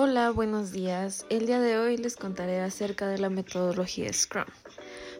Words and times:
Hola, 0.00 0.30
buenos 0.30 0.70
días. 0.70 1.26
El 1.28 1.46
día 1.46 1.58
de 1.58 1.76
hoy 1.76 1.96
les 1.96 2.14
contaré 2.14 2.60
acerca 2.60 3.08
de 3.08 3.18
la 3.18 3.30
metodología 3.30 4.12
Scrum. 4.12 4.44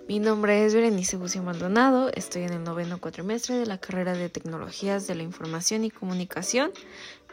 Mi 0.06 0.20
nombre 0.20 0.64
es 0.64 0.72
Berenice 0.72 1.16
Bucio 1.16 1.42
Maldonado, 1.42 2.12
estoy 2.14 2.42
en 2.42 2.52
el 2.52 2.62
noveno 2.62 3.00
cuatrimestre 3.00 3.56
de 3.56 3.66
la 3.66 3.78
carrera 3.78 4.12
de 4.12 4.28
Tecnologías 4.28 5.08
de 5.08 5.16
la 5.16 5.24
Información 5.24 5.82
y 5.82 5.90
Comunicación 5.90 6.70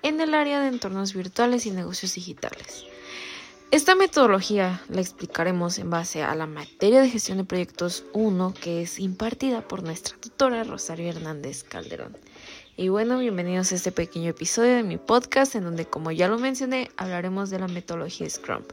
en 0.01 0.19
el 0.21 0.33
área 0.33 0.59
de 0.59 0.69
entornos 0.69 1.13
virtuales 1.13 1.67
y 1.67 1.69
negocios 1.69 2.15
digitales. 2.15 2.85
Esta 3.69 3.93
metodología 3.93 4.81
la 4.89 5.01
explicaremos 5.01 5.77
en 5.77 5.91
base 5.91 6.23
a 6.23 6.33
la 6.33 6.47
materia 6.47 6.99
de 6.99 7.11
gestión 7.11 7.37
de 7.37 7.43
proyectos 7.43 8.05
1 8.13 8.55
que 8.59 8.81
es 8.81 8.97
impartida 8.97 9.67
por 9.67 9.83
nuestra 9.83 10.17
tutora 10.17 10.63
Rosario 10.63 11.09
Hernández 11.09 11.63
Calderón. 11.63 12.17
Y 12.77 12.89
bueno, 12.89 13.19
bienvenidos 13.19 13.71
a 13.71 13.75
este 13.75 13.93
pequeño 13.93 14.31
episodio 14.31 14.75
de 14.75 14.83
mi 14.83 14.97
podcast 14.97 15.55
en 15.55 15.63
donde, 15.63 15.85
como 15.85 16.11
ya 16.11 16.27
lo 16.27 16.37
mencioné, 16.37 16.91
hablaremos 16.97 17.49
de 17.49 17.57
la 17.57 17.69
metodología 17.69 18.29
Scrum. 18.29 18.63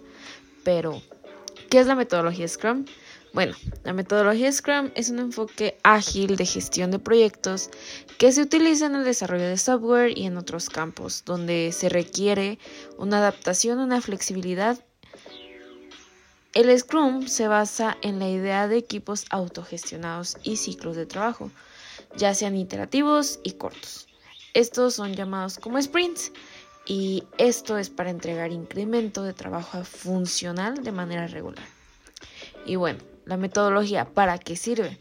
Pero, 0.64 1.00
¿qué 1.70 1.78
es 1.78 1.86
la 1.86 1.94
metodología 1.94 2.48
Scrum? 2.48 2.84
Bueno, 3.32 3.54
la 3.84 3.92
metodología 3.92 4.50
Scrum 4.50 4.90
es 4.96 5.08
un 5.08 5.20
enfoque 5.20 5.78
ágil 5.84 6.34
de 6.34 6.44
gestión 6.44 6.90
de 6.90 6.98
proyectos 6.98 7.70
que 8.18 8.32
se 8.32 8.42
utiliza 8.42 8.86
en 8.86 8.96
el 8.96 9.04
desarrollo 9.04 9.46
de 9.46 9.56
software 9.56 10.18
y 10.18 10.26
en 10.26 10.36
otros 10.36 10.68
campos, 10.68 11.22
donde 11.24 11.70
se 11.70 11.88
requiere 11.88 12.58
una 12.98 13.18
adaptación, 13.18 13.78
una 13.78 14.00
flexibilidad. 14.00 14.84
El 16.54 16.76
Scrum 16.76 17.28
se 17.28 17.46
basa 17.46 17.96
en 18.02 18.18
la 18.18 18.28
idea 18.28 18.66
de 18.66 18.78
equipos 18.78 19.26
autogestionados 19.30 20.38
y 20.42 20.56
ciclos 20.56 20.96
de 20.96 21.06
trabajo 21.06 21.52
ya 22.16 22.34
sean 22.34 22.56
iterativos 22.56 23.40
y 23.42 23.52
cortos. 23.52 24.08
Estos 24.54 24.94
son 24.94 25.14
llamados 25.14 25.58
como 25.58 25.80
sprints 25.80 26.32
y 26.86 27.24
esto 27.38 27.78
es 27.78 27.90
para 27.90 28.10
entregar 28.10 28.52
incremento 28.52 29.22
de 29.22 29.32
trabajo 29.32 29.84
funcional 29.84 30.82
de 30.82 30.92
manera 30.92 31.26
regular. 31.26 31.64
Y 32.66 32.76
bueno, 32.76 33.00
la 33.24 33.36
metodología, 33.36 34.04
¿para 34.04 34.38
qué 34.38 34.56
sirve? 34.56 34.98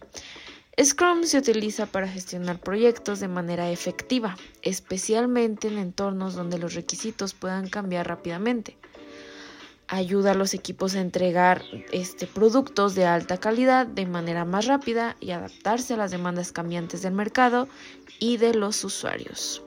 Scrum 0.82 1.24
se 1.24 1.38
utiliza 1.38 1.86
para 1.86 2.08
gestionar 2.08 2.60
proyectos 2.60 3.20
de 3.20 3.28
manera 3.28 3.70
efectiva, 3.70 4.38
especialmente 4.62 5.68
en 5.68 5.78
entornos 5.78 6.34
donde 6.34 6.58
los 6.58 6.76
requisitos 6.76 7.34
puedan 7.34 7.68
cambiar 7.68 8.08
rápidamente 8.08 8.78
ayuda 9.92 10.32
a 10.32 10.36
los 10.36 10.54
equipos 10.54 10.96
a 10.96 11.02
entregar 11.02 11.64
este, 11.92 12.26
productos 12.26 12.96
de 12.96 13.06
alta 13.06 13.38
calidad 13.38 13.86
de 13.86 14.06
manera 14.06 14.46
más 14.46 14.66
rápida 14.66 15.18
y 15.20 15.32
adaptarse 15.32 15.94
a 15.94 15.98
las 15.98 16.12
demandas 16.12 16.54
cambiantes 16.54 17.02
del 17.02 17.14
mercado 17.14 17.68
y 18.18 18.38
de 18.38 18.54
los 18.54 18.84
usuarios. 18.86 19.62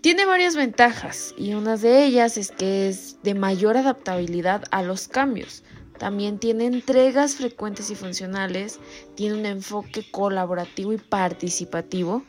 Tiene 0.00 0.26
varias 0.26 0.54
ventajas 0.54 1.34
y 1.36 1.54
una 1.54 1.76
de 1.76 2.04
ellas 2.04 2.38
es 2.38 2.52
que 2.52 2.88
es 2.88 3.20
de 3.24 3.34
mayor 3.34 3.76
adaptabilidad 3.76 4.62
a 4.70 4.84
los 4.84 5.08
cambios. 5.08 5.64
También 5.98 6.38
tiene 6.38 6.66
entregas 6.66 7.34
frecuentes 7.34 7.90
y 7.90 7.96
funcionales, 7.96 8.78
tiene 9.16 9.34
un 9.34 9.46
enfoque 9.46 10.08
colaborativo 10.08 10.92
y 10.92 10.98
participativo. 10.98 12.22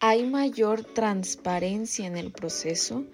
Hay 0.00 0.26
mayor 0.26 0.84
transparencia 0.84 2.06
en 2.06 2.18
el 2.18 2.30
proceso, 2.30 3.06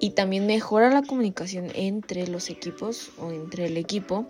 y 0.00 0.10
también 0.10 0.46
mejora 0.46 0.90
la 0.90 1.02
comunicación 1.02 1.70
entre 1.74 2.26
los 2.28 2.50
equipos 2.50 3.10
o 3.18 3.30
entre 3.30 3.66
el 3.66 3.76
equipo 3.76 4.26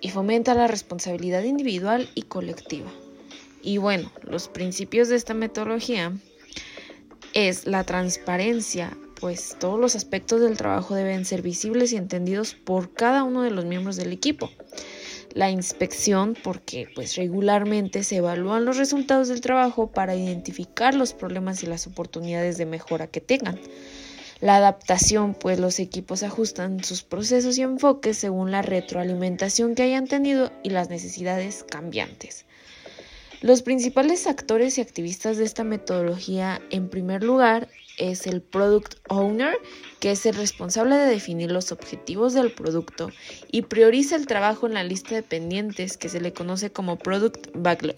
y 0.00 0.10
fomenta 0.10 0.54
la 0.54 0.66
responsabilidad 0.66 1.44
individual 1.44 2.08
y 2.14 2.22
colectiva. 2.22 2.92
Y 3.62 3.78
bueno, 3.78 4.10
los 4.22 4.48
principios 4.48 5.08
de 5.08 5.16
esta 5.16 5.34
metodología 5.34 6.12
es 7.34 7.66
la 7.66 7.84
transparencia, 7.84 8.96
pues 9.20 9.56
todos 9.58 9.80
los 9.80 9.96
aspectos 9.96 10.40
del 10.40 10.56
trabajo 10.56 10.94
deben 10.94 11.24
ser 11.24 11.42
visibles 11.42 11.92
y 11.92 11.96
entendidos 11.96 12.54
por 12.54 12.92
cada 12.92 13.24
uno 13.24 13.42
de 13.42 13.50
los 13.50 13.64
miembros 13.64 13.96
del 13.96 14.12
equipo. 14.12 14.50
La 15.34 15.50
inspección, 15.50 16.36
porque 16.42 16.88
pues 16.94 17.16
regularmente 17.16 18.04
se 18.04 18.16
evalúan 18.16 18.64
los 18.64 18.78
resultados 18.78 19.28
del 19.28 19.40
trabajo 19.40 19.90
para 19.90 20.16
identificar 20.16 20.94
los 20.94 21.12
problemas 21.12 21.62
y 21.62 21.66
las 21.66 21.86
oportunidades 21.86 22.56
de 22.56 22.66
mejora 22.66 23.06
que 23.06 23.20
tengan. 23.20 23.58
La 24.40 24.56
adaptación, 24.56 25.34
pues 25.34 25.58
los 25.58 25.78
equipos 25.80 26.22
ajustan 26.22 26.84
sus 26.84 27.02
procesos 27.02 27.56
y 27.56 27.62
enfoques 27.62 28.18
según 28.18 28.50
la 28.50 28.60
retroalimentación 28.60 29.74
que 29.74 29.82
hayan 29.82 30.06
tenido 30.06 30.52
y 30.62 30.70
las 30.70 30.90
necesidades 30.90 31.64
cambiantes. 31.64 32.44
Los 33.40 33.62
principales 33.62 34.26
actores 34.26 34.76
y 34.76 34.82
activistas 34.82 35.38
de 35.38 35.44
esta 35.44 35.64
metodología, 35.64 36.60
en 36.70 36.88
primer 36.88 37.22
lugar, 37.22 37.68
es 37.96 38.26
el 38.26 38.42
Product 38.42 38.96
Owner, 39.08 39.56
que 40.00 40.10
es 40.10 40.26
el 40.26 40.34
responsable 40.34 40.96
de 40.96 41.06
definir 41.06 41.50
los 41.50 41.72
objetivos 41.72 42.34
del 42.34 42.52
producto 42.52 43.10
y 43.50 43.62
prioriza 43.62 44.16
el 44.16 44.26
trabajo 44.26 44.66
en 44.66 44.74
la 44.74 44.84
lista 44.84 45.14
de 45.14 45.22
pendientes 45.22 45.96
que 45.96 46.08
se 46.08 46.20
le 46.20 46.32
conoce 46.32 46.70
como 46.70 46.98
Product 46.98 47.48
Backlog. 47.54 47.96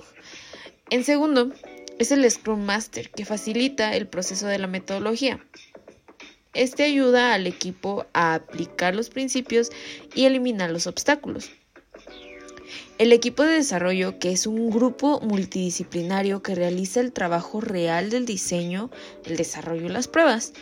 En 0.91 1.03
segundo, 1.03 1.51
es 1.99 2.13
el 2.13 2.31
Scrum 2.31 2.65
Master, 2.65 3.11
que 3.11 3.25
facilita 3.25 3.95
el 3.97 4.07
proceso 4.07 4.47
de 4.47 4.59
la 4.59 4.69
metodología. 4.69 5.45
Este 6.55 6.85
ayuda 6.85 7.35
al 7.35 7.47
equipo 7.47 8.07
a 8.13 8.35
aplicar 8.35 8.95
los 8.95 9.11
principios 9.11 9.71
y 10.15 10.25
eliminar 10.25 10.71
los 10.71 10.87
obstáculos. 10.87 11.51
El 12.99 13.13
equipo 13.13 13.45
de 13.45 13.55
desarrollo, 13.55 14.19
que 14.19 14.33
es 14.33 14.47
un 14.47 14.71
grupo 14.71 15.21
multidisciplinario 15.21 16.43
que 16.43 16.55
realiza 16.55 17.01
el 17.01 17.13
trabajo 17.13 17.61
real 17.61 18.11
del 18.11 18.27
diseño, 18.27 18.91
el 19.25 19.37
desarrollo 19.37 19.87
y 19.87 19.91
las 19.91 20.09
pruebas. 20.09 20.53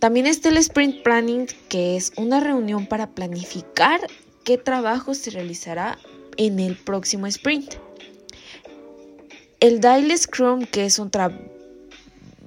También 0.00 0.26
está 0.26 0.48
el 0.48 0.56
Sprint 0.56 1.02
Planning, 1.02 1.46
que 1.68 1.96
es 1.96 2.12
una 2.16 2.40
reunión 2.40 2.86
para 2.86 3.10
planificar 3.10 4.00
qué 4.44 4.58
trabajo 4.58 5.14
se 5.14 5.30
realizará 5.30 5.98
en 6.36 6.58
el 6.58 6.74
próximo 6.74 7.26
sprint. 7.26 7.74
El 9.60 9.80
Daily 9.80 10.16
Scrum, 10.16 10.64
que 10.64 10.86
es 10.86 10.98
un 10.98 11.10
trabajo 11.10 11.59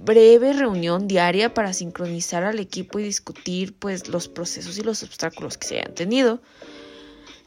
breve 0.03 0.53
reunión 0.53 1.07
diaria 1.07 1.53
para 1.53 1.73
sincronizar 1.73 2.43
al 2.43 2.59
equipo 2.59 2.99
y 2.99 3.03
discutir 3.03 3.73
pues 3.73 4.07
los 4.07 4.27
procesos 4.27 4.77
y 4.77 4.81
los 4.83 5.03
obstáculos 5.03 5.57
que 5.57 5.67
se 5.67 5.79
hayan 5.79 5.95
tenido. 5.95 6.41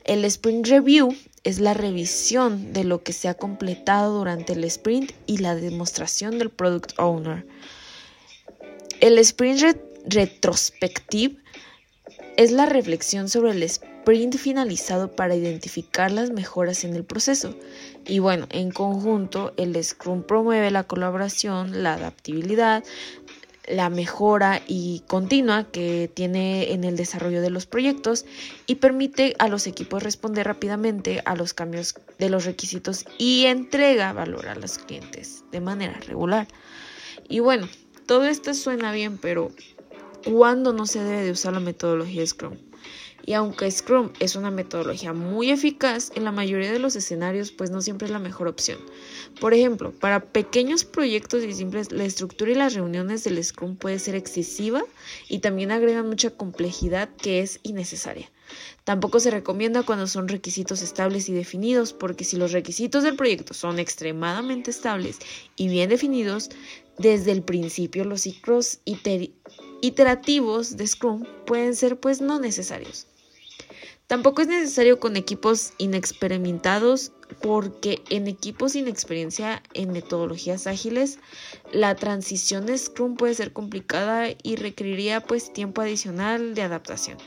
El 0.05 0.25
sprint 0.25 0.67
review 0.69 1.15
es 1.45 1.59
la 1.59 1.75
revisión 1.75 2.73
de 2.73 2.85
lo 2.85 3.03
que 3.03 3.13
se 3.13 3.29
ha 3.29 3.35
completado 3.35 4.19
durante 4.19 4.53
el 4.53 4.65
sprint 4.65 5.13
y 5.27 5.39
la 5.39 5.55
demostración 5.55 6.39
del 6.39 6.51
product 6.51 6.93
owner. 6.99 7.47
El 9.01 9.19
sprint 9.19 9.77
retrospective 10.07 11.37
es 12.37 12.53
la 12.53 12.67
reflexión 12.67 13.29
sobre 13.29 13.51
el 13.51 13.63
sprint 13.65 13.96
finalizado 14.39 15.11
para 15.17 15.35
identificar 15.35 16.13
las 16.13 16.31
mejoras 16.31 16.85
en 16.85 16.95
el 16.95 17.05
proceso. 17.05 17.55
Y 18.07 18.21
bueno, 18.21 18.47
en 18.51 18.71
conjunto, 18.71 19.53
el 19.57 19.83
Scrum 19.83 20.23
promueve 20.23 20.71
la 20.71 20.85
colaboración, 20.85 21.83
la 21.83 21.95
adaptabilidad, 21.95 22.85
la 23.67 23.91
mejora 23.91 24.63
y 24.69 25.03
continua 25.09 25.65
que 25.65 26.09
tiene 26.15 26.73
en 26.73 26.85
el 26.85 26.97
desarrollo 26.97 27.43
de 27.43 27.51
los 27.51 27.67
proyectos 27.67 28.25
y 28.69 28.77
permite 28.77 29.35
a 29.41 29.49
los 29.49 29.67
equipos 29.67 30.05
responder 30.05 30.47
rápidamente 30.47 31.21
a 31.25 31.35
los 31.35 31.53
cambios 31.53 31.97
de 32.19 32.31
los 32.31 32.45
requisitos 32.45 33.07
y 33.19 33.47
entrega 33.47 34.13
valor 34.13 34.47
a 34.47 34.55
los 34.55 34.79
clientes 34.79 35.43
de 35.51 35.61
manera 35.61 35.99
regular. 36.07 36.47
Y 37.29 37.41
bueno, 37.41 37.69
todo 38.07 38.25
esto 38.27 38.55
suena 38.55 38.93
bien, 38.93 39.19
pero 39.19 39.51
¿cuándo 40.25 40.73
no 40.73 40.87
se 40.87 41.03
debe 41.03 41.25
de 41.25 41.33
usar 41.33 41.55
la 41.55 41.61
metodología 41.61 42.25
Scrum? 42.25 42.57
Y 43.27 43.35
aunque 43.35 43.69
Scrum 43.69 44.13
es 44.21 44.37
una 44.37 44.53
metodología 44.53 45.13
muy 45.13 45.51
eficaz, 45.51 46.13
en 46.15 46.23
la 46.23 46.31
mayoría 46.31 46.73
de 46.73 46.79
los 46.79 46.95
escenarios 46.95 47.51
pues 47.51 47.71
no 47.71 47.83
siempre 47.83 48.07
es 48.07 48.13
la 48.13 48.21
mejor 48.21 48.47
opción. 48.47 48.79
Por 49.41 49.53
ejemplo, 49.53 49.93
para 49.93 50.25
pequeños 50.27 50.85
proyectos 50.85 51.43
y 51.43 51.53
simples, 51.53 51.91
la 51.91 52.05
estructura 52.05 52.53
y 52.53 52.55
las 52.55 52.75
reuniones 52.75 53.25
del 53.25 53.43
Scrum 53.43 53.75
puede 53.77 53.99
ser 53.99 54.15
excesiva 54.15 54.85
y 55.29 55.41
también 55.41 55.73
agrega 55.73 56.05
mucha 56.05 56.31
complejidad 56.31 57.09
que 57.17 57.41
es 57.41 57.59
innecesaria. 57.65 58.31
Tampoco 58.85 59.19
se 59.19 59.33
recomienda 59.33 59.83
cuando 59.83 60.07
son 60.07 60.29
requisitos 60.29 60.81
estables 60.81 61.29
y 61.29 61.33
definidos, 61.33 61.93
porque 61.93 62.23
si 62.23 62.37
los 62.37 62.53
requisitos 62.53 63.03
del 63.03 63.17
proyecto 63.17 63.55
son 63.55 63.81
extremadamente 63.81 64.71
estables 64.71 65.19
y 65.57 65.67
bien 65.67 65.89
definidos, 65.89 66.51
desde 66.97 67.33
el 67.33 67.43
principio 67.43 68.05
los 68.05 68.21
ciclos 68.21 68.79
iterativos 69.83 70.77
de 70.77 70.87
Scrum 70.87 71.25
pueden 71.45 71.75
ser 71.75 71.99
pues 71.99 72.21
no 72.21 72.39
necesarios. 72.39 73.09
Tampoco 74.07 74.43
es 74.43 74.49
necesario 74.49 75.01
con 75.01 75.17
equipos 75.17 75.73
inexperimentados 75.79 77.11
porque 77.43 78.03
en 78.09 78.29
equipos 78.29 78.73
sin 78.73 78.87
experiencia 78.87 79.65
en 79.75 79.91
metodologías 79.91 80.69
ágiles, 80.69 81.19
la 81.73 81.97
transición 81.97 82.67
de 82.67 82.79
Scrum 82.79 83.17
puede 83.17 83.35
ser 83.35 83.53
complicada 83.53 84.29
y 84.45 84.55
requeriría 84.57 85.21
pues 85.21 85.53
tiempo 85.53 85.83
adicional 85.83 86.55
de 86.55 86.63
adaptación. 86.63 87.19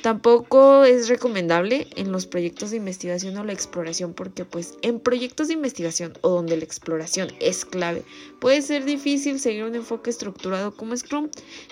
Tampoco 0.00 0.84
es 0.84 1.08
recomendable 1.08 1.86
en 1.96 2.10
los 2.10 2.26
proyectos 2.26 2.70
de 2.70 2.78
investigación 2.78 3.36
o 3.36 3.44
la 3.44 3.52
exploración 3.52 4.14
porque 4.14 4.46
pues 4.46 4.74
en 4.80 5.00
proyectos 5.00 5.48
de 5.48 5.54
investigación 5.54 6.14
o 6.22 6.30
donde 6.30 6.56
la 6.56 6.64
exploración 6.64 7.28
es 7.40 7.66
clave 7.66 8.02
puede 8.40 8.62
ser 8.62 8.84
difícil 8.84 9.38
seguir 9.38 9.64
un 9.64 9.76
enfoque 9.76 10.10
estructurado 10.10 10.74
como 10.74 10.96
Scrum 10.96 11.28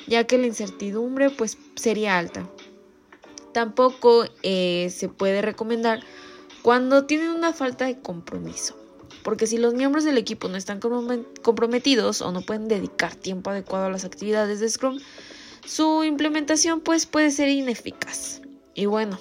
ya 0.06 0.24
que 0.28 0.38
la 0.38 0.46
incertidumbre 0.46 1.30
pues 1.30 1.56
sería 1.74 2.18
alta. 2.18 2.48
Tampoco 3.52 4.24
eh, 4.42 4.88
se 4.94 5.08
puede 5.08 5.42
recomendar 5.42 6.00
cuando 6.62 7.06
tienen 7.06 7.30
una 7.30 7.52
falta 7.52 7.86
de 7.86 8.00
compromiso. 8.00 8.76
Porque 9.22 9.46
si 9.46 9.58
los 9.58 9.74
miembros 9.74 10.04
del 10.04 10.18
equipo 10.18 10.48
no 10.48 10.56
están 10.56 10.80
comprometidos 10.80 12.22
o 12.22 12.32
no 12.32 12.40
pueden 12.42 12.68
dedicar 12.68 13.14
tiempo 13.14 13.50
adecuado 13.50 13.86
a 13.86 13.90
las 13.90 14.04
actividades 14.04 14.60
de 14.60 14.68
Scrum, 14.68 14.98
su 15.66 16.04
implementación 16.04 16.80
pues 16.80 17.06
puede 17.06 17.30
ser 17.30 17.48
ineficaz. 17.48 18.40
Y 18.74 18.86
bueno, 18.86 19.18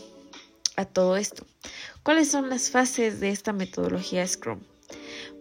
a 0.77 0.85
todo 0.85 1.17
esto, 1.17 1.45
¿cuáles 2.03 2.31
son 2.31 2.49
las 2.49 2.69
fases 2.69 3.19
de 3.19 3.29
esta 3.29 3.51
metodología 3.51 4.25
Scrum? 4.25 4.61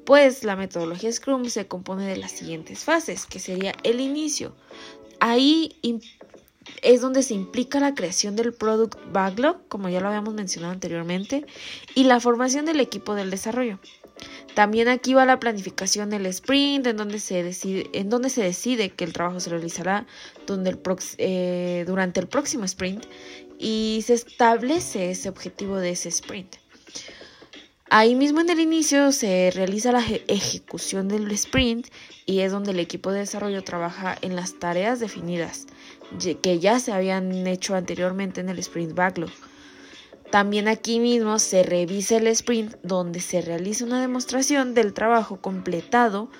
Pues 0.04 0.42
la 0.42 0.56
metodología 0.56 1.12
Scrum 1.12 1.44
se 1.44 1.68
compone 1.68 2.06
de 2.06 2.16
las 2.16 2.32
siguientes 2.32 2.84
fases, 2.84 3.26
que 3.26 3.38
sería 3.38 3.74
el 3.84 4.00
inicio. 4.00 4.56
Ahí 5.20 5.76
es 6.82 7.00
donde 7.00 7.22
se 7.22 7.34
implica 7.34 7.80
la 7.80 7.94
creación 7.94 8.36
del 8.36 8.52
Product 8.52 8.98
Backlog, 9.12 9.66
como 9.68 9.88
ya 9.88 10.00
lo 10.00 10.08
habíamos 10.08 10.34
mencionado 10.34 10.72
anteriormente, 10.72 11.46
y 11.94 12.04
la 12.04 12.20
formación 12.20 12.64
del 12.66 12.80
equipo 12.80 13.14
del 13.14 13.30
desarrollo. 13.30 13.78
También 14.54 14.88
aquí 14.88 15.14
va 15.14 15.24
la 15.24 15.38
planificación 15.38 16.10
del 16.10 16.26
sprint, 16.26 16.86
en 16.86 16.96
donde 16.96 17.20
se 17.20 17.42
decide, 17.42 17.88
en 17.92 18.10
donde 18.10 18.30
se 18.30 18.42
decide 18.42 18.90
que 18.90 19.04
el 19.04 19.12
trabajo 19.12 19.38
se 19.40 19.50
realizará 19.50 20.06
eh, 21.18 21.84
durante 21.86 22.20
el 22.20 22.26
próximo 22.26 22.64
sprint 22.64 23.06
y 23.58 24.02
se 24.04 24.14
establece 24.14 25.10
ese 25.10 25.28
objetivo 25.28 25.76
de 25.76 25.90
ese 25.90 26.08
sprint. 26.08 26.56
Ahí 27.90 28.14
mismo 28.14 28.40
en 28.40 28.50
el 28.50 28.60
inicio 28.60 29.12
se 29.12 29.50
realiza 29.54 29.92
la 29.92 30.04
ejecución 30.26 31.08
del 31.08 31.30
sprint 31.30 31.86
y 32.26 32.40
es 32.40 32.52
donde 32.52 32.72
el 32.72 32.80
equipo 32.80 33.12
de 33.12 33.20
desarrollo 33.20 33.64
trabaja 33.64 34.18
en 34.20 34.36
las 34.36 34.58
tareas 34.58 35.00
definidas 35.00 35.66
que 36.42 36.58
ya 36.58 36.80
se 36.80 36.92
habían 36.92 37.46
hecho 37.46 37.74
anteriormente 37.74 38.40
en 38.40 38.48
el 38.48 38.58
sprint 38.58 38.94
backlog. 38.94 39.30
También 40.30 40.68
aquí 40.68 41.00
mismo 41.00 41.38
se 41.38 41.62
revisa 41.62 42.18
el 42.18 42.26
sprint 42.28 42.74
donde 42.82 43.20
se 43.20 43.40
realiza 43.40 43.84
una 43.84 44.00
demostración 44.00 44.74
del 44.74 44.92
trabajo 44.92 45.40
completado 45.40 46.30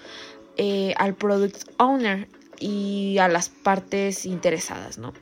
eh, 0.56 0.93
al 0.99 1.15
product 1.15 1.70
owner 1.79 2.29
y 2.61 3.17
a 3.19 3.29
las 3.29 3.49
partes 3.49 4.26
interesadas, 4.26 4.99
¿no? 4.99 5.15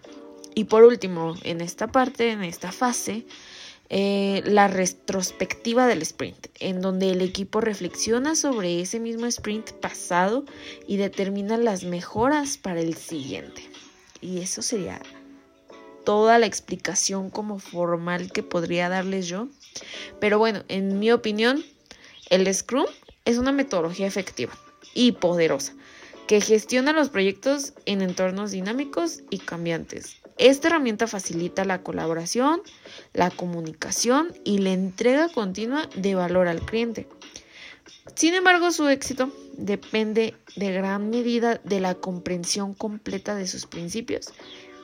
Y 0.55 0.65
por 0.65 0.83
último, 0.85 1.35
en 1.43 1.61
esta 1.61 1.87
parte, 1.89 2.31
en 2.31 2.43
esta 2.43 2.73
fase, 2.73 3.27
eh, 3.89 4.43
la 4.47 4.67
retrospectiva 4.67 5.87
del 5.87 6.03
sprint, 6.03 6.49
en 6.59 6.81
donde 6.81 7.11
el 7.11 7.21
equipo 7.21 7.61
reflexiona 7.61 8.35
sobre 8.35 8.81
ese 8.81 8.99
mismo 8.99 9.27
sprint 9.27 9.71
pasado 9.73 10.45
y 10.89 10.97
determina 10.97 11.57
las 11.57 11.85
mejoras 11.85 12.57
para 12.57 12.81
el 12.81 12.97
siguiente. 12.97 13.63
Y 14.27 14.41
eso 14.41 14.61
sería 14.61 15.01
toda 16.05 16.41
la 16.41 16.47
explicación 16.47 17.31
como 17.31 17.61
formal 17.61 18.33
que 18.33 18.43
podría 18.43 18.89
darles 18.89 19.29
yo. 19.29 19.47
Pero 20.21 20.41
bueno, 20.41 20.65
en 20.67 20.99
mi 20.99 21.13
opinión, 21.13 21.65
el 22.29 22.53
Scrum 22.53 22.87
es 23.25 23.39
una 23.39 23.53
metodología 23.53 24.09
efectiva 24.09 24.53
y 24.95 25.13
poderosa 25.13 25.75
que 26.27 26.41
gestiona 26.41 26.93
los 26.93 27.09
proyectos 27.09 27.73
en 27.85 28.03
entornos 28.03 28.51
dinámicos 28.51 29.23
y 29.31 29.39
cambiantes. 29.39 30.17
Esta 30.39 30.67
herramienta 30.67 31.07
facilita 31.07 31.65
la 31.65 31.85
colaboración, 31.85 32.63
la 33.13 33.31
comunicación 33.31 34.35
y 34.43 34.59
la 34.59 34.73
entrega 34.73 35.29
continua 35.29 35.89
de 35.95 36.17
valor 36.17 36.49
al 36.49 36.63
cliente. 36.63 37.07
Sin 38.15 38.35
embargo, 38.35 38.71
su 38.71 38.89
éxito 38.89 39.33
depende 39.57 40.35
de 40.57 40.73
gran 40.73 41.11
medida 41.11 41.61
de 41.65 41.81
la 41.81 41.95
comprensión 41.95 42.75
completa 42.75 43.35
de 43.35 43.47
sus 43.47 43.67
principios 43.67 44.29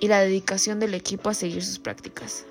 y 0.00 0.08
la 0.08 0.20
dedicación 0.20 0.80
del 0.80 0.94
equipo 0.94 1.30
a 1.30 1.34
seguir 1.34 1.64
sus 1.64 1.78
prácticas. 1.78 2.44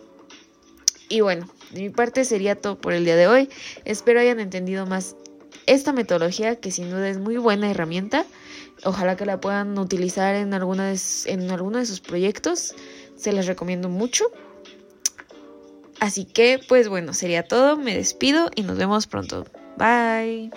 Y 1.09 1.19
bueno, 1.21 1.49
de 1.71 1.81
mi 1.81 1.89
parte 1.89 2.23
sería 2.23 2.55
todo 2.55 2.79
por 2.79 2.93
el 2.93 3.03
día 3.03 3.17
de 3.17 3.27
hoy. 3.27 3.49
Espero 3.83 4.21
hayan 4.21 4.39
entendido 4.39 4.85
más 4.85 5.15
esta 5.65 5.91
metodología 5.91 6.55
que 6.55 6.71
sin 6.71 6.89
duda 6.89 7.09
es 7.09 7.17
muy 7.17 7.37
buena 7.37 7.69
herramienta. 7.69 8.25
Ojalá 8.83 9.17
que 9.17 9.25
la 9.25 9.41
puedan 9.41 9.77
utilizar 9.77 10.35
en, 10.35 10.53
en 10.53 11.51
alguno 11.51 11.77
de 11.77 11.85
sus 11.85 11.99
proyectos. 11.99 12.73
Se 13.17 13.33
les 13.33 13.45
recomiendo 13.45 13.89
mucho. 13.89 14.31
Así 15.99 16.25
que, 16.25 16.59
pues 16.67 16.87
bueno, 16.87 17.13
sería 17.13 17.43
todo. 17.43 17.75
Me 17.77 17.95
despido 17.95 18.49
y 18.55 18.63
nos 18.63 18.77
vemos 18.77 19.05
pronto. 19.05 19.45
Bye. 19.81 20.51